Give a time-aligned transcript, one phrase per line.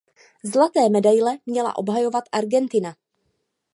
[0.43, 2.95] Zlaté medaile měla obhajovat Argentina.